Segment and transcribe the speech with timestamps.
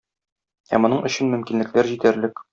[0.77, 2.45] Ә моның өчен мөмкинлекләр җитәрлек.